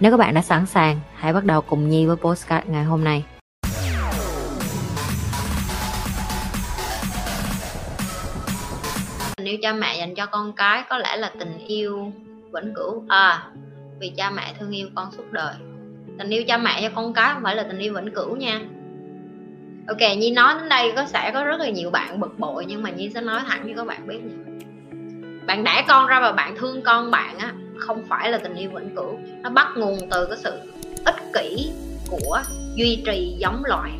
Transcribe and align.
Nếu 0.00 0.10
các 0.10 0.16
bạn 0.16 0.34
đã 0.34 0.42
sẵn 0.42 0.66
sàng, 0.66 1.00
hãy 1.14 1.32
bắt 1.32 1.44
đầu 1.44 1.60
cùng 1.60 1.88
Nhi 1.88 2.06
với 2.06 2.16
postcard 2.16 2.68
ngày 2.68 2.84
hôm 2.84 3.04
nay. 3.04 3.24
Tình 9.36 9.46
yêu 9.46 9.58
cha 9.62 9.72
mẹ 9.72 9.98
dành 9.98 10.14
cho 10.14 10.26
con 10.26 10.52
cái 10.52 10.82
có 10.88 10.98
lẽ 10.98 11.16
là 11.16 11.32
tình 11.38 11.58
yêu 11.66 12.12
vĩnh 12.52 12.74
cửu. 12.74 13.04
À, 13.08 13.42
vì 13.98 14.12
cha 14.16 14.30
mẹ 14.30 14.54
thương 14.60 14.70
yêu 14.70 14.88
con 14.94 15.10
suốt 15.16 15.32
đời. 15.32 15.54
Tình 16.18 16.30
yêu 16.30 16.42
cha 16.48 16.56
mẹ 16.56 16.82
cho 16.82 16.88
con 16.94 17.12
cái 17.12 17.34
không 17.34 17.42
phải 17.42 17.56
là 17.56 17.62
tình 17.62 17.78
yêu 17.78 17.94
vĩnh 17.94 18.14
cửu 18.14 18.36
nha. 18.36 18.60
Ok, 19.88 20.16
Nhi 20.18 20.30
nói 20.30 20.54
đến 20.54 20.68
đây 20.68 20.92
có 20.96 21.06
sẽ 21.06 21.30
có 21.34 21.44
rất 21.44 21.60
là 21.60 21.70
nhiều 21.70 21.90
bạn 21.90 22.20
bực 22.20 22.38
bội 22.38 22.64
nhưng 22.68 22.82
mà 22.82 22.90
Nhi 22.90 23.10
sẽ 23.14 23.20
nói 23.20 23.40
thẳng 23.48 23.64
cho 23.68 23.74
các 23.76 23.86
bạn 23.86 24.06
biết 24.06 24.20
nha. 24.24 24.36
Bạn 25.46 25.64
đẻ 25.64 25.84
con 25.88 26.06
ra 26.06 26.20
và 26.20 26.32
bạn 26.32 26.56
thương 26.56 26.82
con 26.82 27.10
bạn 27.10 27.38
á 27.38 27.52
không 27.80 28.04
phải 28.08 28.30
là 28.30 28.38
tình 28.38 28.54
yêu 28.54 28.70
vĩnh 28.74 28.96
cửu. 28.96 29.18
Nó 29.42 29.50
bắt 29.50 29.66
nguồn 29.76 29.98
từ 30.10 30.26
cái 30.26 30.38
sự 30.38 30.60
ích 31.04 31.16
kỷ 31.34 31.72
của 32.10 32.42
duy 32.74 33.02
trì 33.06 33.36
giống 33.38 33.64
loài. 33.64 33.90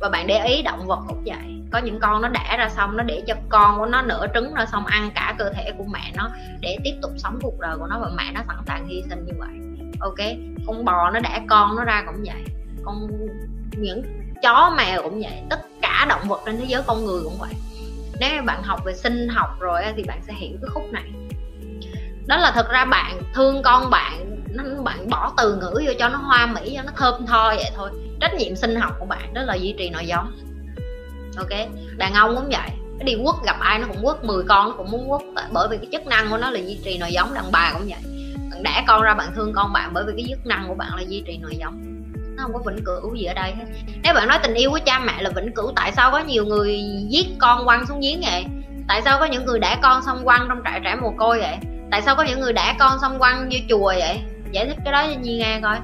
Và 0.00 0.08
bạn 0.08 0.26
để 0.26 0.44
ý 0.44 0.62
động 0.62 0.86
vật 0.86 0.98
cũng 1.08 1.22
vậy. 1.26 1.58
Có 1.72 1.78
những 1.78 2.00
con 2.00 2.22
nó 2.22 2.28
đẻ 2.28 2.56
ra 2.58 2.68
xong 2.68 2.96
nó 2.96 3.02
để 3.02 3.22
cho 3.26 3.34
con 3.48 3.78
của 3.78 3.86
nó 3.86 4.02
nở 4.02 4.26
trứng 4.34 4.54
ra 4.54 4.66
xong 4.66 4.86
ăn 4.86 5.10
cả 5.14 5.34
cơ 5.38 5.52
thể 5.52 5.72
của 5.78 5.84
mẹ 5.92 6.12
nó 6.16 6.30
để 6.60 6.76
tiếp 6.84 6.94
tục 7.02 7.10
sống 7.16 7.38
cuộc 7.42 7.60
đời 7.60 7.76
của 7.78 7.86
nó 7.86 7.98
và 8.00 8.10
mẹ 8.16 8.32
nó 8.34 8.40
sẵn 8.46 8.56
sàng 8.66 8.88
hy 8.88 9.02
sinh 9.08 9.24
như 9.26 9.32
vậy. 9.38 9.48
Ok? 10.00 10.18
Con 10.66 10.84
bò 10.84 11.10
nó 11.10 11.20
đẻ 11.20 11.40
con 11.48 11.76
nó 11.76 11.84
ra 11.84 12.02
cũng 12.06 12.24
vậy. 12.26 12.42
Con 12.84 13.08
những 13.76 14.02
chó 14.42 14.74
mèo 14.76 15.02
cũng 15.02 15.20
vậy. 15.20 15.42
Tất 15.50 15.60
cả 15.82 16.06
động 16.08 16.28
vật 16.28 16.40
trên 16.46 16.56
thế 16.58 16.64
giới, 16.68 16.82
con 16.86 17.04
người 17.04 17.20
cũng 17.24 17.36
vậy. 17.38 17.52
Nếu 18.20 18.42
bạn 18.42 18.62
học 18.62 18.80
về 18.84 18.94
sinh 18.94 19.28
học 19.28 19.60
rồi 19.60 19.82
thì 19.96 20.02
bạn 20.02 20.20
sẽ 20.26 20.32
hiểu 20.32 20.58
cái 20.62 20.70
khúc 20.74 20.92
này 20.92 21.04
đó 22.26 22.36
là 22.36 22.52
thật 22.54 22.70
ra 22.70 22.84
bạn 22.84 23.22
thương 23.34 23.62
con 23.62 23.90
bạn 23.90 24.32
bạn 24.84 25.10
bỏ 25.10 25.32
từ 25.36 25.54
ngữ 25.54 25.82
vô 25.86 25.92
cho 25.98 26.08
nó 26.08 26.18
hoa 26.18 26.46
mỹ, 26.46 26.72
cho 26.76 26.82
nó 26.82 26.92
thơm 26.96 27.26
tho 27.26 27.48
vậy 27.56 27.70
thôi. 27.76 27.90
Trách 28.20 28.34
nhiệm 28.34 28.56
sinh 28.56 28.76
học 28.76 28.92
của 28.98 29.06
bạn 29.06 29.34
đó 29.34 29.42
là 29.42 29.54
duy 29.54 29.74
trì 29.78 29.90
nội 29.90 30.06
giống. 30.06 30.32
Ok? 31.36 31.68
Đàn 31.96 32.14
ông 32.14 32.36
cũng 32.36 32.48
vậy. 32.50 32.70
Nó 32.98 33.04
đi 33.04 33.16
quất 33.24 33.34
gặp 33.44 33.56
ai 33.60 33.78
nó 33.78 33.86
cũng 33.88 34.04
quất 34.04 34.24
10 34.24 34.44
con 34.48 34.68
nó 34.68 34.74
cũng 34.76 34.90
muốn 34.90 35.08
quất 35.08 35.22
bởi 35.52 35.68
vì 35.68 35.76
cái 35.76 35.88
chức 35.92 36.06
năng 36.06 36.30
của 36.30 36.36
nó 36.36 36.50
là 36.50 36.58
duy 36.58 36.78
trì 36.84 36.98
nội 36.98 37.12
giống, 37.12 37.34
đàn 37.34 37.52
bà 37.52 37.70
cũng 37.72 37.82
vậy. 37.88 37.98
Bạn 38.50 38.62
đẻ 38.62 38.84
con 38.86 39.02
ra 39.02 39.14
bạn 39.14 39.32
thương 39.34 39.52
con 39.52 39.72
bạn 39.72 39.90
bởi 39.92 40.04
vì 40.06 40.12
cái 40.16 40.26
chức 40.28 40.46
năng 40.46 40.68
của 40.68 40.74
bạn 40.74 40.90
là 40.96 41.02
duy 41.08 41.22
trì 41.26 41.38
nội 41.38 41.56
giống. 41.60 41.80
Nó 42.36 42.42
không 42.42 42.52
có 42.52 42.60
vĩnh 42.66 42.84
cửu 42.84 43.14
gì 43.14 43.24
ở 43.24 43.34
đây 43.34 43.52
hết. 43.52 43.64
Nếu 44.02 44.14
bạn 44.14 44.28
nói 44.28 44.38
tình 44.42 44.54
yêu 44.54 44.70
của 44.70 44.80
cha 44.86 44.98
mẹ 44.98 45.22
là 45.22 45.30
vĩnh 45.36 45.54
cửu, 45.54 45.72
tại 45.76 45.92
sao 45.92 46.10
có 46.10 46.18
nhiều 46.18 46.44
người 46.44 46.82
giết 47.08 47.26
con 47.38 47.64
quăng 47.64 47.86
xuống 47.86 48.00
giếng 48.00 48.20
vậy? 48.20 48.44
Tại 48.88 49.02
sao 49.02 49.18
có 49.18 49.24
những 49.24 49.44
người 49.44 49.58
đẻ 49.58 49.78
con 49.82 50.02
xong 50.02 50.24
quăng 50.24 50.46
trong 50.48 50.60
trại 50.64 50.80
trẻ 50.84 50.96
mồ 51.02 51.12
côi 51.18 51.38
vậy? 51.38 51.56
Tại 51.92 52.02
sao 52.02 52.16
có 52.16 52.22
những 52.22 52.40
người 52.40 52.52
đẻ 52.52 52.76
con 52.78 52.98
xong 53.00 53.18
quăng 53.18 53.48
như 53.48 53.58
chùa 53.68 53.86
vậy? 53.86 54.20
Giải 54.50 54.66
thích 54.66 54.76
cái 54.84 54.92
đó 54.92 55.06
cho 55.06 55.20
nhi 55.20 55.38
nghe 55.38 55.60
coi. 55.62 55.76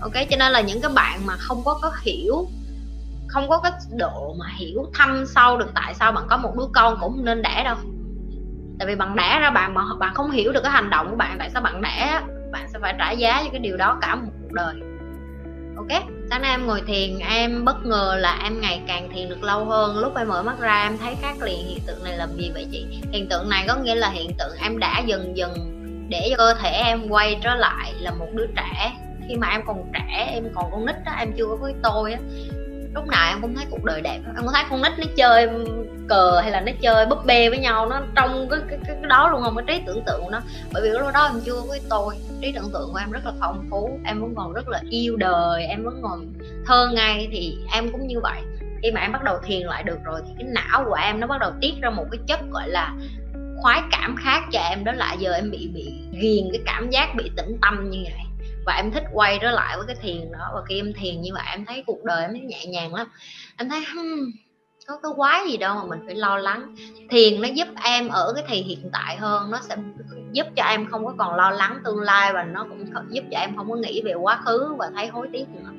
Ok, 0.00 0.12
cho 0.30 0.36
nên 0.36 0.52
là 0.52 0.60
những 0.60 0.80
cái 0.80 0.90
bạn 0.94 1.26
mà 1.26 1.36
không 1.36 1.62
có 1.64 1.78
có 1.82 1.92
hiểu, 2.02 2.48
không 3.26 3.48
có 3.48 3.58
cái 3.58 3.72
độ 3.98 4.34
mà 4.38 4.46
hiểu 4.56 4.86
thâm 4.94 5.26
sâu 5.26 5.58
được 5.58 5.70
tại 5.74 5.94
sao 5.94 6.12
bạn 6.12 6.24
có 6.28 6.36
một 6.36 6.52
đứa 6.56 6.66
con 6.74 6.98
cũng 7.00 7.24
nên 7.24 7.42
đẻ 7.42 7.62
đâu. 7.64 7.76
Tại 8.78 8.88
vì 8.88 8.96
bạn 8.96 9.16
đẻ 9.16 9.38
ra 9.40 9.50
bạn 9.50 9.74
mà 9.74 9.82
bạn 9.98 10.14
không 10.14 10.30
hiểu 10.30 10.52
được 10.52 10.62
cái 10.62 10.72
hành 10.72 10.90
động 10.90 11.10
của 11.10 11.16
bạn, 11.16 11.36
tại 11.38 11.50
sao 11.50 11.62
bạn 11.62 11.82
đẻ 11.82 12.20
bạn 12.52 12.68
sẽ 12.72 12.78
phải 12.78 12.94
trả 12.98 13.10
giá 13.10 13.42
cho 13.44 13.48
cái 13.50 13.60
điều 13.60 13.76
đó 13.76 13.98
cả 14.00 14.14
một 14.14 14.30
cuộc 14.42 14.52
đời. 14.52 14.74
Ok? 15.76 16.02
Sáng 16.30 16.42
nay 16.42 16.50
em 16.50 16.66
ngồi 16.66 16.82
thiền, 16.86 17.18
em 17.18 17.64
bất 17.64 17.86
ngờ 17.86 18.16
là 18.18 18.38
em 18.44 18.60
ngày 18.60 18.80
càng 18.86 19.08
thiền 19.14 19.28
được 19.28 19.42
lâu 19.42 19.64
hơn. 19.64 19.98
Lúc 19.98 20.16
em 20.16 20.28
mở 20.28 20.42
mắt 20.42 20.60
ra, 20.60 20.82
em 20.82 20.98
thấy 20.98 21.14
khác 21.22 21.42
liền 21.42 21.66
hiện 21.66 21.78
tượng 21.86 22.04
này 22.04 22.16
làm 22.16 22.36
gì 22.36 22.50
vậy 22.54 22.66
chị? 22.72 22.86
Hiện 23.12 23.28
tượng 23.28 23.48
này 23.48 23.64
có 23.68 23.76
nghĩa 23.76 23.94
là 23.94 24.08
hiện 24.08 24.30
tượng 24.38 24.56
em 24.62 24.78
đã 24.78 25.02
dần 25.06 25.36
dần 25.36 25.52
để 26.08 26.26
cho 26.30 26.36
cơ 26.36 26.54
thể 26.62 26.70
em 26.70 27.08
quay 27.08 27.38
trở 27.42 27.54
lại 27.54 27.92
là 28.00 28.10
một 28.10 28.28
đứa 28.32 28.46
trẻ. 28.56 28.92
Khi 29.28 29.36
mà 29.36 29.48
em 29.48 29.60
còn 29.66 29.90
trẻ, 29.92 30.30
em 30.34 30.44
còn 30.54 30.70
con 30.70 30.86
nít 30.86 30.96
đó 31.06 31.12
em 31.18 31.32
chưa 31.36 31.46
có 31.46 31.56
với 31.56 31.74
tôi 31.82 32.12
á 32.12 32.18
lúc 32.94 33.06
nào 33.06 33.28
em 33.28 33.42
cũng 33.42 33.54
thấy 33.54 33.66
cuộc 33.70 33.84
đời 33.84 34.00
đẹp 34.00 34.20
em 34.36 34.46
có 34.46 34.52
thấy 34.52 34.64
con 34.70 34.82
nít 34.82 34.92
nó 34.98 35.04
chơi 35.16 35.48
cờ 36.08 36.40
hay 36.40 36.50
là 36.50 36.60
nó 36.60 36.72
chơi 36.80 37.06
búp 37.06 37.26
bê 37.26 37.48
với 37.50 37.58
nhau 37.58 37.86
nó 37.86 38.00
trong 38.14 38.48
cái 38.50 38.60
cái, 38.68 38.78
cái, 38.86 38.96
cái 39.00 39.08
đó 39.08 39.28
luôn 39.28 39.42
không? 39.42 39.56
Cái 39.56 39.64
trí 39.66 39.84
tưởng 39.86 40.04
tượng 40.06 40.20
của 40.24 40.30
nó 40.30 40.40
bởi 40.72 40.82
vì 40.82 40.88
lúc 40.88 41.02
đó 41.14 41.24
em 41.24 41.40
chưa 41.44 41.60
với 41.68 41.80
tôi. 41.90 42.14
Trí 42.42 42.52
tưởng 42.52 42.70
tượng 42.72 42.88
của 42.92 42.98
em 42.98 43.10
rất 43.10 43.26
là 43.26 43.32
phong 43.40 43.64
phú. 43.70 43.98
Em 44.04 44.20
vẫn 44.20 44.34
còn 44.36 44.52
rất 44.52 44.68
là 44.68 44.80
yêu 44.90 45.16
đời. 45.16 45.64
Em 45.64 45.84
vẫn 45.84 46.00
còn 46.02 46.32
thơ 46.66 46.90
ngay 46.94 47.28
thì 47.32 47.58
em 47.72 47.92
cũng 47.92 48.06
như 48.06 48.20
vậy. 48.20 48.40
Khi 48.82 48.90
mà 48.90 49.00
em 49.00 49.12
bắt 49.12 49.22
đầu 49.24 49.38
thiền 49.46 49.66
lại 49.66 49.82
được 49.82 49.98
rồi 50.04 50.20
thì 50.26 50.32
cái 50.38 50.46
não 50.48 50.84
của 50.84 50.94
em 50.94 51.20
nó 51.20 51.26
bắt 51.26 51.40
đầu 51.40 51.50
tiết 51.60 51.72
ra 51.82 51.90
một 51.90 52.06
cái 52.10 52.20
chất 52.26 52.40
gọi 52.50 52.68
là 52.68 52.94
khoái 53.62 53.82
cảm 53.90 54.16
khác 54.24 54.42
cho 54.52 54.60
em. 54.60 54.84
Đó 54.84 54.92
là 54.92 55.12
giờ 55.18 55.32
em 55.32 55.50
bị 55.50 55.70
bị 55.74 55.92
ghiền 56.12 56.44
cái 56.52 56.60
cảm 56.66 56.90
giác 56.90 57.14
bị 57.16 57.30
tĩnh 57.36 57.58
tâm 57.62 57.90
như 57.90 57.98
vậy 58.04 58.24
và 58.66 58.72
em 58.72 58.90
thích 58.90 59.04
quay 59.12 59.38
trở 59.42 59.50
lại 59.50 59.76
với 59.76 59.86
cái 59.86 59.96
thiền 60.02 60.32
đó. 60.32 60.50
Và 60.54 60.62
khi 60.68 60.76
em 60.76 60.92
thiền 60.92 61.20
như 61.20 61.30
vậy 61.34 61.44
em 61.50 61.64
thấy 61.64 61.84
cuộc 61.86 62.04
đời 62.04 62.22
em 62.22 62.32
nhẹ 62.32 62.66
nhàng 62.66 62.94
lắm. 62.94 63.06
Em 63.58 63.68
thấy 63.68 63.80
hmm, 63.92 64.30
có 64.86 64.98
cái 65.02 65.12
quái 65.16 65.40
gì 65.48 65.56
đâu 65.56 65.74
mà 65.74 65.84
mình 65.84 66.00
phải 66.06 66.14
lo 66.14 66.38
lắng. 66.38 66.74
Thiền 67.10 67.40
nó 67.40 67.48
giúp 67.48 67.68
em 67.84 68.08
ở 68.08 68.32
cái 68.34 68.44
thì 68.48 68.62
hiện 68.62 68.90
tại 68.92 69.16
hơn. 69.16 69.50
Nó 69.50 69.58
sẽ 69.62 69.76
giúp 70.32 70.46
cho 70.56 70.64
em 70.64 70.86
không 70.90 71.06
có 71.06 71.14
còn 71.18 71.36
lo 71.36 71.50
lắng 71.50 71.78
tương 71.84 72.00
lai. 72.00 72.32
Và 72.32 72.42
nó 72.42 72.66
cũng 72.68 72.84
giúp 73.10 73.24
cho 73.30 73.38
em 73.38 73.56
không 73.56 73.70
có 73.70 73.76
nghĩ 73.76 74.02
về 74.04 74.14
quá 74.14 74.40
khứ 74.44 74.74
và 74.78 74.90
thấy 74.94 75.06
hối 75.06 75.28
tiếc 75.32 75.44
nữa. 75.48 75.70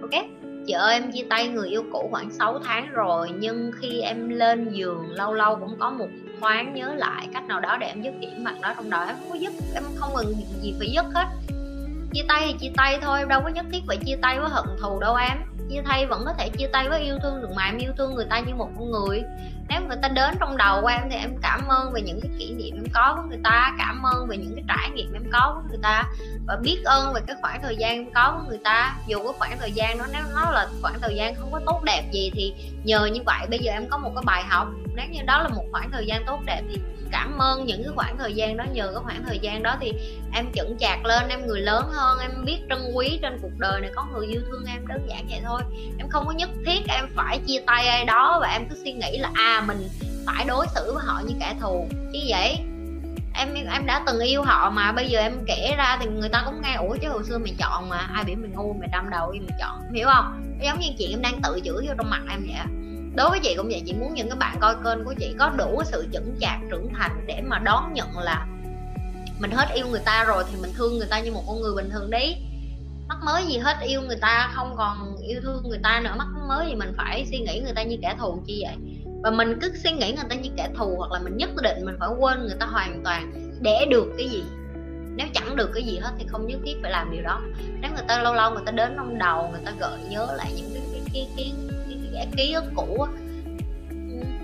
Ok? 0.00 0.24
Chị 0.66 0.72
ơi 0.72 0.92
em 0.92 1.12
chia 1.12 1.26
tay 1.30 1.48
người 1.48 1.68
yêu 1.68 1.84
cũ 1.92 2.08
khoảng 2.10 2.30
6 2.30 2.58
tháng 2.64 2.92
rồi. 2.92 3.30
Nhưng 3.38 3.70
khi 3.80 4.00
em 4.00 4.28
lên 4.28 4.68
giường 4.72 5.10
lâu 5.10 5.34
lâu 5.34 5.56
cũng 5.56 5.78
có 5.78 5.90
một 5.90 6.08
thoáng 6.40 6.74
nhớ 6.74 6.94
lại 6.94 7.28
cách 7.34 7.44
nào 7.44 7.60
đó 7.60 7.76
để 7.80 7.86
em 7.86 8.02
dứt 8.02 8.14
điểm 8.20 8.44
bạn 8.44 8.60
đó 8.60 8.74
trong 8.76 8.90
đó 8.90 9.04
em 9.04 9.16
không 9.20 9.30
có 9.30 9.36
giúp 9.36 9.52
em 9.74 9.82
không 9.96 10.10
cần 10.16 10.34
gì 10.62 10.74
phải 10.78 10.88
dứt 10.94 11.04
hết 11.14 11.26
chia 12.16 12.24
tay 12.28 12.42
thì 12.46 12.52
chia 12.58 12.72
tay 12.76 12.98
thôi, 13.02 13.24
đâu 13.28 13.40
có 13.44 13.48
nhất 13.48 13.66
thiết 13.72 13.80
phải 13.86 13.96
chia 13.96 14.16
tay 14.22 14.40
với 14.40 14.50
hận 14.50 14.64
thù, 14.80 15.00
đâu 15.00 15.14
em 15.14 15.38
chia 15.70 15.82
tay 15.88 16.06
vẫn 16.06 16.22
có 16.24 16.32
thể 16.38 16.48
chia 16.48 16.66
tay 16.72 16.88
với 16.88 17.00
yêu 17.00 17.18
thương, 17.22 17.42
được 17.42 17.48
mà 17.56 17.64
em 17.64 17.78
yêu 17.78 17.92
thương 17.98 18.14
người 18.14 18.26
ta 18.30 18.40
như 18.40 18.54
một 18.54 18.68
con 18.78 18.90
người 18.90 19.22
nếu 19.68 19.80
người 19.88 19.96
ta 20.02 20.08
đến 20.08 20.34
trong 20.40 20.56
đầu 20.56 20.80
của 20.82 20.86
em 20.86 21.02
thì 21.10 21.16
em 21.16 21.34
cảm 21.42 21.68
ơn 21.68 21.92
về 21.92 22.00
những 22.00 22.20
cái 22.20 22.30
kỷ 22.38 22.52
niệm 22.52 22.74
em 22.74 22.84
có 22.94 23.14
với 23.16 23.24
người 23.28 23.40
ta, 23.44 23.74
cảm 23.78 24.02
ơn 24.02 24.28
về 24.28 24.36
những 24.36 24.54
cái 24.54 24.64
trải 24.68 24.90
nghiệm 24.90 25.12
em 25.12 25.24
có 25.32 25.52
với 25.54 25.64
người 25.68 25.80
ta 25.82 26.04
và 26.46 26.56
biết 26.56 26.82
ơn 26.84 27.12
về 27.12 27.20
cái 27.26 27.36
khoảng 27.42 27.62
thời 27.62 27.76
gian 27.76 27.92
em 27.92 28.12
có 28.14 28.34
với 28.38 28.48
người 28.48 28.60
ta. 28.64 28.96
Dù 29.06 29.18
cái 29.18 29.32
khoảng 29.38 29.58
thời 29.58 29.72
gian 29.72 29.98
đó, 29.98 30.04
nếu 30.12 30.22
nó 30.34 30.50
là 30.50 30.66
khoảng 30.82 31.00
thời 31.00 31.14
gian 31.14 31.34
không 31.34 31.52
có 31.52 31.60
tốt 31.66 31.82
đẹp 31.84 32.02
gì 32.12 32.30
thì 32.34 32.54
nhờ 32.84 33.06
như 33.06 33.20
vậy 33.26 33.46
bây 33.50 33.58
giờ 33.58 33.72
em 33.72 33.88
có 33.90 33.98
một 33.98 34.10
cái 34.14 34.22
bài 34.26 34.44
học. 34.48 34.68
Nếu 34.94 35.06
như 35.10 35.20
đó 35.26 35.42
là 35.42 35.48
một 35.48 35.64
khoảng 35.72 35.90
thời 35.90 36.06
gian 36.06 36.24
tốt 36.26 36.40
đẹp 36.46 36.62
thì 36.70 36.80
cảm 37.12 37.38
ơn 37.38 37.64
những 37.64 37.82
cái 37.82 37.92
khoảng 37.96 38.18
thời 38.18 38.34
gian 38.34 38.56
đó. 38.56 38.64
Nhờ 38.72 38.90
cái 38.94 39.02
khoảng 39.04 39.24
thời 39.24 39.38
gian 39.38 39.62
đó 39.62 39.76
thì 39.80 39.92
em 40.32 40.46
chững 40.54 40.76
chạc 40.78 41.04
lên, 41.04 41.28
em 41.28 41.46
người 41.46 41.60
lớn 41.60 41.84
hơn, 41.92 42.18
em 42.18 42.30
biết 42.44 42.58
trân 42.68 42.78
quý 42.94 43.18
trên 43.22 43.38
cuộc 43.42 43.58
đời 43.58 43.80
này, 43.80 43.90
có 43.94 44.06
người 44.12 44.26
yêu 44.26 44.40
thương 44.50 44.64
em 44.66 44.86
đơn 44.86 45.06
giản 45.08 45.26
vậy 45.30 45.40
thôi. 45.44 45.60
Em 45.98 46.08
không 46.08 46.26
có 46.26 46.32
nhất 46.32 46.50
thiết 46.66 46.80
em 46.88 47.08
phải 47.14 47.38
chia 47.46 47.60
tay 47.66 47.86
ai 47.86 48.04
đó 48.04 48.38
và 48.40 48.48
em 48.48 48.68
cứ 48.68 48.76
suy 48.84 48.92
nghĩ 48.92 49.18
là 49.18 49.30
à 49.34 49.55
mình 49.60 49.88
phải 50.26 50.44
đối 50.44 50.66
xử 50.74 50.92
với 50.94 51.04
họ 51.06 51.22
như 51.26 51.34
kẻ 51.40 51.54
thù. 51.60 51.88
Chứ 52.12 52.18
vậy? 52.28 52.56
Em 53.34 53.54
em 53.72 53.86
đã 53.86 54.02
từng 54.06 54.20
yêu 54.20 54.42
họ 54.42 54.70
mà, 54.70 54.92
bây 54.92 55.08
giờ 55.08 55.20
em 55.20 55.32
kể 55.46 55.74
ra 55.78 55.98
thì 56.00 56.06
người 56.06 56.28
ta 56.28 56.42
cũng 56.46 56.62
nghe, 56.62 56.74
ủa, 56.74 56.96
chứ 57.02 57.08
hồi 57.08 57.24
xưa 57.24 57.38
mày 57.38 57.54
chọn 57.58 57.88
mà, 57.88 57.96
ai 57.96 58.24
biểu 58.24 58.36
mình 58.36 58.52
ngu, 58.52 58.72
mày 58.72 58.88
đâm 58.92 59.10
đầu 59.10 59.32
đi 59.32 59.40
mày 59.40 59.58
chọn. 59.60 59.92
Hiểu 59.94 60.06
không? 60.14 60.58
Giống 60.62 60.80
như 60.80 60.88
chuyện 60.98 61.10
em 61.10 61.22
đang 61.22 61.40
tự 61.42 61.60
chửi 61.64 61.86
vô 61.86 61.94
trong 61.98 62.10
mặt 62.10 62.22
em 62.30 62.46
vậy 62.46 62.86
đối 63.16 63.30
với 63.30 63.40
chị 63.42 63.54
cũng 63.56 63.68
vậy, 63.68 63.82
chị 63.86 63.92
muốn 63.92 64.14
những 64.14 64.28
cái 64.28 64.38
bạn 64.38 64.56
coi 64.60 64.74
kênh 64.84 65.04
của 65.04 65.14
chị 65.18 65.34
có 65.38 65.48
đủ 65.48 65.82
sự 65.84 66.06
chững 66.12 66.36
chạc, 66.40 66.58
trưởng 66.70 66.88
thành 66.94 67.24
để 67.26 67.42
mà 67.46 67.58
đón 67.58 67.92
nhận 67.94 68.18
là 68.18 68.46
mình 69.38 69.50
hết 69.50 69.68
yêu 69.74 69.86
người 69.86 70.00
ta 70.04 70.24
rồi 70.24 70.44
thì 70.50 70.60
mình 70.62 70.70
thương 70.74 70.98
người 70.98 71.06
ta 71.10 71.20
như 71.20 71.32
một 71.32 71.42
con 71.46 71.60
người 71.60 71.74
bình 71.76 71.90
thường 71.90 72.10
đi. 72.10 72.36
Mắc 73.08 73.18
mới 73.24 73.44
gì 73.46 73.58
hết 73.58 73.76
yêu 73.80 74.02
người 74.02 74.18
ta, 74.20 74.50
không 74.54 74.74
còn 74.76 75.16
yêu 75.28 75.40
thương 75.42 75.62
người 75.68 75.80
ta 75.82 76.00
nữa, 76.04 76.14
mắc 76.18 76.26
mới 76.48 76.66
gì 76.66 76.74
mình 76.74 76.92
phải 76.96 77.26
suy 77.30 77.38
nghĩ 77.38 77.60
người 77.60 77.72
ta 77.74 77.82
như 77.82 77.96
kẻ 78.02 78.14
thù, 78.18 78.42
chi 78.46 78.64
vậy? 78.66 78.76
Và 79.22 79.30
mình 79.30 79.58
cứ 79.60 79.72
suy 79.74 79.92
nghĩ 79.92 80.12
người 80.12 80.24
ta 80.28 80.36
như 80.36 80.50
kẻ 80.56 80.68
thù 80.76 80.94
hoặc 80.98 81.12
là 81.12 81.20
mình 81.24 81.36
nhất 81.36 81.50
định 81.62 81.84
mình 81.84 81.96
phải 82.00 82.08
quên 82.18 82.40
người 82.40 82.56
ta 82.60 82.66
hoàn 82.66 83.00
toàn 83.04 83.32
để 83.60 83.86
được 83.90 84.12
cái 84.18 84.28
gì. 84.28 84.42
Nếu 85.16 85.26
chẳng 85.32 85.56
được 85.56 85.70
cái 85.74 85.82
gì 85.82 85.98
hết 85.98 86.10
thì 86.18 86.26
không 86.28 86.46
nhất 86.46 86.58
thiết 86.64 86.74
phải 86.82 86.90
làm 86.90 87.10
điều 87.12 87.22
đó. 87.22 87.40
Nếu 87.80 87.90
người 87.90 88.04
ta 88.08 88.22
lâu 88.22 88.34
lâu 88.34 88.50
người 88.50 88.62
ta 88.66 88.72
đến 88.72 88.92
trong 88.96 89.18
đầu 89.18 89.48
người 89.52 89.60
ta 89.64 89.72
gợi 89.80 89.98
nhớ 90.10 90.28
lại 90.36 90.52
những 90.56 90.70
cái 90.74 90.82
cái 90.94 91.02
cái 91.12 91.26
cái, 91.36 91.52
cái, 91.66 91.98
cái, 92.12 92.12
cái 92.14 92.28
ký 92.36 92.52
ức 92.52 92.64
cũ 92.74 93.06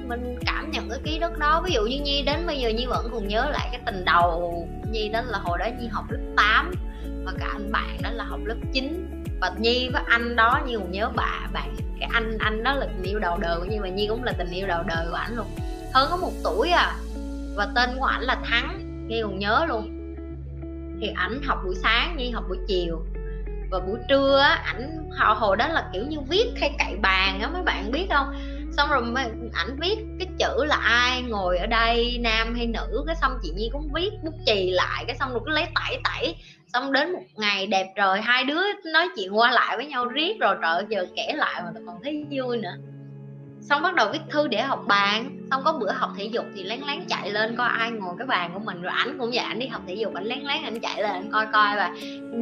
mình 0.08 0.38
cảm 0.46 0.70
nhận 0.70 0.88
cái 0.88 0.98
ký 1.04 1.18
ức 1.18 1.38
đó. 1.38 1.62
Ví 1.64 1.72
dụ 1.74 1.82
như 1.82 2.00
nhi 2.00 2.22
đến 2.22 2.46
bây 2.46 2.58
giờ 2.58 2.68
nhi 2.68 2.86
vẫn 2.86 3.08
còn 3.12 3.28
nhớ 3.28 3.50
lại 3.50 3.68
cái 3.72 3.80
tình 3.86 4.04
đầu 4.04 4.68
nhi 4.90 5.08
đó 5.08 5.22
là 5.22 5.38
hồi 5.38 5.58
đó 5.58 5.66
nhi 5.80 5.86
học 5.86 6.04
lớp 6.10 6.18
8 6.36 6.72
và 7.24 7.32
cả 7.38 7.48
anh 7.52 7.72
bạn 7.72 7.96
đó 8.02 8.10
là 8.10 8.24
học 8.24 8.40
lớp 8.44 8.56
9 8.72 9.08
và 9.40 9.52
nhi 9.58 9.88
với 9.92 10.02
anh 10.06 10.36
đó 10.36 10.60
nhi 10.66 10.74
còn 10.74 10.92
nhớ 10.92 11.10
bà 11.16 11.48
bạn 11.52 11.76
cái 12.02 12.10
anh 12.12 12.38
anh 12.38 12.62
đó 12.62 12.72
là 12.72 12.86
tình 12.86 13.02
yêu 13.02 13.18
đầu 13.18 13.38
đời 13.38 13.58
của 13.58 13.64
nhi 13.64 13.78
nhi 13.94 14.06
cũng 14.08 14.24
là 14.24 14.32
tình 14.32 14.50
yêu 14.50 14.66
đầu 14.66 14.82
đời 14.82 15.06
của 15.10 15.16
ảnh 15.16 15.36
luôn. 15.36 15.46
Hơn 15.94 16.08
có 16.10 16.16
một 16.16 16.32
tuổi 16.44 16.70
à 16.70 16.96
và 17.54 17.68
tên 17.74 17.90
của 17.98 18.04
ảnh 18.04 18.22
là 18.22 18.36
thắng, 18.44 18.78
nhi 19.08 19.22
còn 19.22 19.38
nhớ 19.38 19.66
luôn. 19.68 20.14
Thì 21.00 21.12
ảnh 21.16 21.42
học 21.44 21.58
buổi 21.64 21.74
sáng, 21.74 22.16
nhi 22.16 22.30
học 22.30 22.44
buổi 22.48 22.58
chiều. 22.68 23.02
Và 23.70 23.78
buổi 23.78 23.98
trưa 24.08 24.38
á, 24.38 24.62
ảnh, 24.64 25.10
họ, 25.18 25.34
hồi 25.34 25.56
đó 25.56 25.68
là 25.68 25.90
kiểu 25.92 26.06
như 26.06 26.20
viết 26.20 26.52
hay 26.60 26.74
cậy 26.78 26.96
bàn 26.96 27.40
á, 27.40 27.48
mấy 27.48 27.62
bạn 27.62 27.90
biết 27.92 28.06
không? 28.10 28.34
Xong 28.76 28.90
rồi 28.90 29.02
ảnh 29.52 29.76
viết 29.80 29.96
cái 30.18 30.28
chữ 30.38 30.64
là 30.64 30.76
ai 30.76 31.22
ngồi 31.22 31.58
ở 31.58 31.66
đây, 31.66 32.18
nam 32.20 32.54
hay 32.54 32.66
nữ, 32.66 33.04
cái 33.06 33.16
xong 33.20 33.32
chị 33.42 33.52
nhi 33.56 33.68
cũng 33.72 33.88
viết 33.94 34.10
bút 34.24 34.34
chì 34.46 34.70
lại, 34.70 35.04
cái 35.06 35.16
xong 35.16 35.32
rồi 35.32 35.40
cứ 35.46 35.52
lấy 35.52 35.66
tẩy 35.74 36.00
tẩy. 36.04 36.36
Xong 36.72 36.92
đến 36.92 37.12
một 37.12 37.22
ngày 37.36 37.66
đẹp 37.66 37.86
trời, 37.96 38.20
hai 38.20 38.44
đứa 38.44 38.62
nói 38.92 39.08
chuyện 39.16 39.38
qua 39.38 39.50
lại 39.50 39.76
với 39.76 39.86
nhau 39.86 40.06
riết 40.06 40.40
rồi, 40.40 40.56
trời 40.62 40.84
giờ 40.88 41.06
kể 41.16 41.32
lại 41.34 41.62
mà 41.64 41.80
còn 41.86 41.96
thấy 42.02 42.26
vui 42.30 42.56
nữa. 42.56 42.74
Xong 43.60 43.82
bắt 43.82 43.94
đầu 43.94 44.08
viết 44.12 44.20
thư 44.30 44.48
để 44.48 44.62
học 44.62 44.84
bàn. 44.86 45.38
Xong 45.50 45.62
có 45.64 45.72
bữa 45.72 45.92
học 45.92 46.10
thể 46.18 46.24
dục 46.24 46.44
thì 46.54 46.64
lén 46.64 46.80
lén 46.86 47.04
chạy 47.08 47.30
lên 47.30 47.56
coi 47.56 47.68
ai 47.68 47.90
ngồi 47.90 48.14
cái 48.18 48.26
bàn 48.26 48.50
của 48.54 48.60
mình. 48.60 48.82
Rồi 48.82 48.92
ảnh 48.96 49.16
cũng 49.18 49.30
vậy, 49.30 49.44
ảnh 49.44 49.58
đi 49.58 49.66
học 49.66 49.82
thể 49.86 49.94
dục, 49.94 50.14
ảnh 50.14 50.24
lén 50.24 50.38
lén 50.38 50.62
ảnh 50.62 50.80
chạy 50.80 51.02
lên 51.02 51.10
ảnh 51.10 51.30
coi 51.32 51.46
coi 51.52 51.76
và 51.76 51.94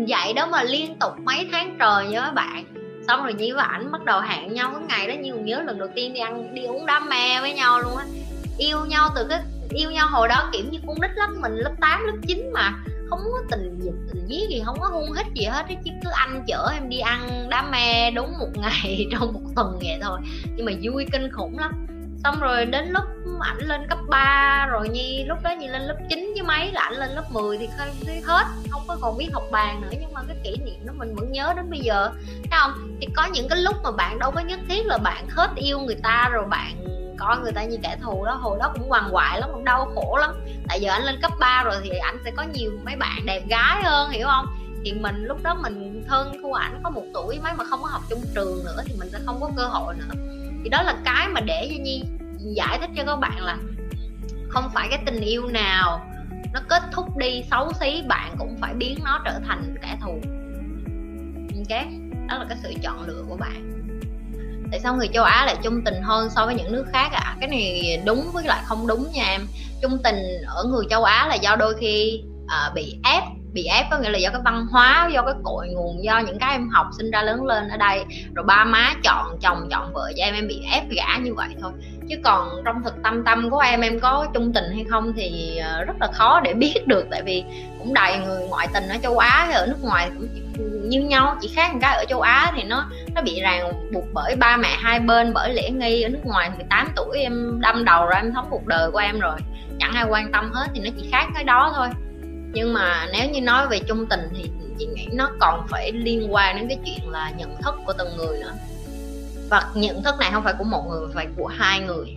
vậy 0.09 0.33
đó 0.33 0.47
mà 0.47 0.63
liên 0.63 0.99
tục 0.99 1.13
mấy 1.19 1.49
tháng 1.53 1.77
trời 1.79 2.07
nhớ 2.07 2.33
bạn 2.35 2.65
xong 3.11 3.23
rồi 3.23 3.35
nhi 3.35 3.53
và 3.53 3.63
ảnh 3.63 3.93
bắt 3.93 4.05
đầu 4.05 4.21
hẹn 4.21 4.55
nhau 4.55 4.73
cái 4.75 4.83
ngày 4.89 5.09
đó. 5.09 5.23
Như 5.23 5.33
còn 5.33 5.45
nhớ 5.45 5.63
lần 5.67 5.79
đầu 5.79 5.89
tiên 5.95 6.13
đi 6.13 6.21
ăn 6.21 6.55
đi 6.55 6.65
uống 6.65 6.87
đám 6.87 7.09
me 7.09 7.41
với 7.41 7.53
nhau 7.53 7.81
luôn 7.81 7.97
á. 7.97 8.05
Yêu 8.59 8.87
nhau 8.87 9.09
từ 9.15 9.27
cái 9.29 9.41
yêu 9.71 9.91
nhau 9.91 10.07
hồi 10.11 10.29
đó 10.29 10.51
kiểu 10.53 10.65
như 10.71 10.79
con 10.87 11.01
nít 11.01 11.11
lắm 11.15 11.41
mình 11.41 11.53
lớp 11.57 11.73
8, 11.81 12.07
lớp 12.07 12.13
9 12.27 12.53
mà. 12.53 12.75
Không 13.11 13.21
có 13.33 13.39
tình 13.51 13.81
dục 13.85 13.95
tình 14.13 14.27
dí 14.29 14.47
gì 14.51 14.63
không 14.65 14.77
có 14.81 14.87
hung 14.87 15.13
hít 15.13 15.27
gì 15.35 15.45
hết 15.45 15.65
chứ 15.69 15.91
cứ 16.05 16.11
anh 16.13 16.45
chở 16.47 16.71
em 16.75 16.89
đi 16.89 16.99
ăn 16.99 17.47
đám 17.51 17.71
me 17.71 18.11
đúng 18.11 18.39
một 18.39 18.51
ngày 18.55 19.07
trong 19.13 19.33
một 19.33 19.41
tuần 19.57 19.79
vậy 19.83 19.99
thôi. 20.03 20.21
Nhưng 20.57 20.67
mà 20.67 20.73
vui 20.83 21.07
kinh 21.13 21.33
khủng 21.33 21.59
lắm 21.59 21.87
xong 22.25 22.41
rồi 22.41 22.65
đến 22.65 22.89
lúc 22.91 23.05
ảnh 23.41 23.59
lên 23.59 23.87
cấp 23.89 23.99
3 24.09 24.67
rồi 24.71 24.89
nhi 24.89 25.25
lúc 25.25 25.39
đó 25.43 25.51
nhi 25.59 25.69
lên 25.69 25.83
lớp 25.83 25.97
9 26.09 26.33
với 26.35 26.43
mấy 26.43 26.73
là 26.73 26.81
ảnh 26.81 26.95
lên 26.95 27.11
lớp 27.11 27.25
10 27.31 27.59
thì 27.59 27.69
thấy 27.79 28.21
hết. 28.25 28.45
Không 28.71 28.83
có 28.89 28.97
còn 29.01 29.19
biết 29.19 29.29
học 29.33 29.43
bàn 29.51 29.81
nữa, 29.81 29.89
nhưng 30.01 30.13
mà 30.13 30.21
cái 30.29 30.37
kỷ 30.45 30.57
niệm 30.65 30.87
đó 30.87 30.93
mình 30.97 31.15
vẫn 31.15 31.33
nhớ 31.33 31.53
đến 31.57 31.71
bây 31.71 31.81
giờ. 31.81 32.11
Thấy 32.51 32.59
không? 32.61 32.97
Thì 33.01 33.09
có 33.17 33.25
những 33.25 33.49
cái 33.49 33.59
lúc 33.59 33.77
mà 33.83 33.91
bạn 33.91 34.19
đâu 34.19 34.31
có 34.31 34.41
nhất 34.41 34.61
thiết 34.69 34.87
là 34.87 34.99
bạn 34.99 35.29
hết 35.29 35.51
yêu 35.57 35.81
người 35.81 35.97
ta 36.03 36.29
rồi 36.33 36.45
bạn 36.47 36.85
coi 37.19 37.39
người 37.39 37.53
ta 37.53 37.65
như 37.65 37.77
kẻ 37.83 37.97
thù 38.03 38.25
đó. 38.25 38.35
Hồi 38.35 38.59
đó 38.61 38.73
cũng 38.75 38.89
hoàng 38.89 39.11
hoại 39.11 39.41
lắm, 39.41 39.51
cũng 39.53 39.65
đau 39.65 39.91
khổ 39.95 40.17
lắm. 40.21 40.35
Tại 40.69 40.81
giờ 40.81 40.91
anh 40.93 41.03
lên 41.03 41.21
cấp 41.23 41.33
3 41.41 41.63
rồi 41.65 41.75
thì 41.83 41.91
anh 41.99 42.19
sẽ 42.25 42.31
có 42.37 42.45
nhiều 42.55 42.73
mấy 42.85 42.97
bạn 42.97 43.27
đẹp 43.27 43.43
gái 43.49 43.83
hơn, 43.83 44.11
hiểu 44.11 44.27
không? 44.27 44.47
Thì 44.85 44.93
mình 44.93 45.25
lúc 45.25 45.43
đó 45.43 45.55
mình 45.55 46.05
thân 46.09 46.33
thua 46.43 46.53
ảnh 46.53 46.81
có 46.83 46.91
một 46.91 47.05
tuổi 47.15 47.41
mấy 47.43 47.53
mà 47.55 47.65
không 47.65 47.83
có 47.83 47.89
học 47.89 48.03
chung 48.11 48.23
trường 48.35 48.65
nữa 48.65 48.83
thì 48.85 48.95
mình 48.99 49.09
sẽ 49.13 49.19
không 49.27 49.41
có 49.41 49.51
cơ 49.57 49.67
hội 49.67 49.95
nữa 49.95 50.40
thì 50.63 50.69
đó 50.69 50.83
là 50.83 50.95
cái 51.05 51.29
mà 51.29 51.41
để 51.41 51.69
cho 51.71 51.83
nhi 51.83 52.03
giải 52.57 52.79
thích 52.81 52.91
cho 52.97 53.05
các 53.07 53.17
bạn 53.17 53.41
là 53.41 53.57
không 54.49 54.71
phải 54.75 54.89
cái 54.91 54.99
tình 55.07 55.21
yêu 55.21 55.47
nào 55.47 56.01
nó 56.53 56.61
kết 56.69 56.83
thúc 56.93 57.17
đi 57.17 57.43
xấu 57.51 57.73
xí 57.81 58.03
bạn 58.09 58.35
cũng 58.39 58.57
phải 58.61 58.75
biến 58.75 58.99
nó 59.05 59.21
trở 59.25 59.41
thành 59.47 59.75
kẻ 59.83 59.97
thù. 60.01 60.21
Ok? 61.57 61.85
Đó 62.29 62.39
là 62.39 62.45
cái 62.49 62.59
sự 62.63 62.75
chọn 62.83 63.07
lựa 63.07 63.25
của 63.29 63.37
bạn. 63.37 63.71
Tại 64.71 64.81
sao 64.81 64.97
người 64.97 65.09
châu 65.13 65.25
Á 65.25 65.47
lại 65.47 65.57
chung 65.63 65.85
tình 65.85 66.03
hơn 66.03 66.31
so 66.31 66.47
với 66.47 66.55
những 66.55 66.73
nước 66.73 66.87
khác 66.93 67.09
ạ? 67.13 67.23
À? 67.25 67.37
cái 67.41 67.49
này 67.49 68.03
đúng 68.07 68.31
với 68.33 68.45
lại 68.45 68.63
không 68.65 68.87
đúng 68.87 69.13
nha 69.13 69.25
em. 69.25 69.47
Chung 69.83 69.99
tình 70.05 70.17
ở 70.47 70.65
người 70.65 70.85
châu 70.91 71.05
Á 71.05 71.27
là 71.29 71.35
do 71.35 71.57
đôi 71.57 71.75
khi 71.81 72.23
uh, 72.45 72.75
bị 72.75 72.99
ép 73.05 73.23
bị 73.53 73.65
ép, 73.65 73.87
có 73.91 73.99
nghĩa 73.99 74.11
là 74.11 74.19
do 74.19 74.31
cái 74.31 74.41
văn 74.45 74.67
hóa, 74.71 75.09
do 75.13 75.23
cái 75.23 75.35
cội 75.45 75.69
nguồn, 75.69 76.05
do 76.05 76.19
những 76.19 76.39
cái 76.39 76.53
em 76.53 76.69
học 76.69 76.87
sinh 76.99 77.11
ra 77.11 77.23
lớn 77.23 77.45
lên 77.45 77.69
ở 77.69 77.77
đây. 77.77 78.05
Rồi 78.35 78.45
ba 78.45 78.65
má 78.65 78.95
chọn 79.03 79.39
chồng, 79.41 79.69
chọn 79.71 79.93
vợ 79.93 80.13
cho 80.17 80.25
em 80.25 80.35
em 80.35 80.49
bị 80.49 80.63
ép 80.73 80.83
gả 80.91 81.19
như 81.23 81.35
vậy 81.35 81.49
thôi. 81.61 81.73
Chứ 82.09 82.17
còn 82.25 82.49
trong 82.65 82.83
thực 82.85 82.95
tâm 83.03 83.25
tâm 83.25 83.51
của 83.51 83.59
em 83.59 83.81
em 83.81 84.01
có 84.01 84.27
chung 84.35 84.53
tình 84.53 84.65
hay 84.75 84.85
không 84.91 85.13
thì 85.17 85.57
ờ, 85.57 85.85
rất 85.85 85.97
là 86.01 86.09
khó 86.13 86.41
để 86.41 86.55
biết 86.55 86.87
được. 86.87 87.07
Tại 87.11 87.23
vì 87.23 87.45
cũng 87.79 87.95
đầy 87.95 88.19
người 88.19 88.49
ngoại 88.49 88.69
tình 88.75 88.89
ở 88.89 88.97
châu 89.03 89.19
Á 89.19 89.45
hay 89.47 89.55
ở 89.55 89.67
nước 89.67 89.83
ngoài 89.83 90.11
cũng 90.19 90.29
như 90.89 91.01
nhau, 91.01 91.37
chỉ 91.41 91.49
khác 91.57 91.73
một 91.73 91.79
cái 91.83 91.97
ở 91.97 92.05
châu 92.05 92.21
Á 92.21 92.53
thì 92.57 92.63
nó 92.63 92.85
nó 93.15 93.23
bị 93.23 93.41
ràng 93.41 93.73
buộc 93.93 94.05
bởi 94.13 94.37
ba 94.37 94.57
mẹ 94.57 94.77
hai 94.79 95.01
bên, 95.01 95.33
bởi 95.33 95.55
lễ 95.55 95.71
nghi. 95.71 96.03
Ở 96.03 96.09
nước 96.09 96.25
ngoài 96.25 96.51
18 96.57 96.89
tuổi 96.97 97.19
em 97.19 97.61
đâm 97.61 97.85
đầu 97.85 98.07
rồi 98.07 98.15
em 98.15 98.33
thống 98.33 98.47
cuộc 98.51 98.67
đời 98.67 98.91
của 98.91 98.99
em 98.99 99.19
rồi. 99.19 99.37
Chẳng 99.79 99.93
ai 99.95 100.05
quan 100.09 100.33
tâm 100.33 100.51
hết 100.53 100.67
thì 100.75 100.81
nó 100.81 100.91
chỉ 100.99 101.09
khác 101.13 101.27
cái 101.35 101.45
đó 101.45 101.73
thôi 101.77 101.89
nhưng 102.53 102.73
mà 102.73 103.09
nếu 103.13 103.31
như 103.31 103.41
nói 103.41 103.69
về 103.69 103.79
chung 103.79 104.07
tình 104.07 104.21
thì 104.37 104.51
chị 104.79 104.87
nghĩ 104.87 105.09
nó 105.13 105.31
còn 105.41 105.67
phải 105.69 105.93
liên 105.93 106.35
quan 106.35 106.57
đến 106.57 106.69
cái 106.69 106.79
chuyện 106.85 107.11
là 107.11 107.31
nhận 107.31 107.57
thức 107.63 107.75
của 107.87 107.93
từng 107.99 108.17
người 108.17 108.39
nữa. 108.41 108.53
Và 109.51 109.71
nhận 109.75 110.03
thức 110.03 110.15
này 110.21 110.31
không 110.33 110.45
phải 110.45 110.55
của 110.59 110.65
một 110.65 110.85
người 110.91 111.01
mà 111.01 111.13
phải 111.15 111.27
của 111.37 111.47
hai 111.47 111.81
người. 111.81 112.17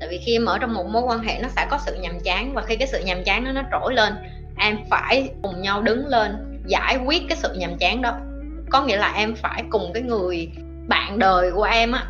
Tại 0.00 0.08
vì 0.08 0.18
khi 0.18 0.36
em 0.36 0.44
ở 0.44 0.58
trong 0.58 0.74
một 0.74 0.86
mối 0.86 1.02
quan 1.02 1.18
hệ 1.18 1.38
nó 1.42 1.48
sẽ 1.56 1.66
có 1.70 1.78
sự 1.86 1.94
nhàm 2.00 2.20
chán, 2.20 2.54
và 2.54 2.62
khi 2.62 2.76
cái 2.76 2.88
sự 2.88 3.02
nhàm 3.04 3.24
chán 3.24 3.44
đó 3.44 3.52
nó 3.52 3.62
trỗi 3.72 3.94
lên, 3.94 4.14
em 4.56 4.78
phải 4.90 5.30
cùng 5.42 5.62
nhau 5.62 5.82
đứng 5.82 6.06
lên 6.06 6.60
giải 6.66 6.98
quyết 7.06 7.22
cái 7.28 7.38
sự 7.42 7.54
nhàm 7.54 7.78
chán 7.78 8.02
đó. 8.02 8.12
Có 8.70 8.84
nghĩa 8.84 8.96
là 8.96 9.12
em 9.12 9.34
phải 9.34 9.64
cùng 9.70 9.90
cái 9.94 10.02
người 10.02 10.50
bạn 10.88 11.18
đời 11.18 11.52
của 11.52 11.62
em 11.62 11.92
á, 11.92 12.06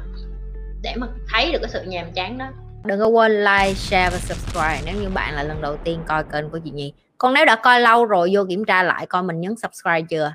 để 0.83 0.95
mà 0.97 1.07
thấy 1.33 1.53
được 1.53 1.59
cái 1.63 1.71
sự 1.71 1.83
nhàm 1.83 2.13
chán 2.13 2.39
đó. 2.39 2.47
Đừng 2.85 3.01
có 3.01 3.07
quên 3.07 3.45
like, 3.45 3.75
share 3.75 4.11
và 4.11 4.19
subscribe 4.19 4.81
nếu 4.85 4.95
như 5.03 5.09
bạn 5.09 5.35
là 5.35 5.43
lần 5.43 5.63
đầu 5.63 5.77
tiên 5.77 6.01
coi 6.07 6.25
kênh 6.25 6.51
của 6.51 6.59
chị 6.65 6.71
nhi 6.71 6.93
còn 7.19 7.35
nếu 7.35 7.45
đã 7.45 7.57
coi 7.57 7.81
lâu 7.81 8.05
rồi, 8.05 8.31
vô 8.33 8.45
kiểm 8.49 8.65
tra 8.65 8.83
lại 8.83 9.07
coi 9.07 9.23
mình 9.23 9.41
nhấn 9.41 9.57
subscribe 9.57 10.03
chưa? 10.03 10.35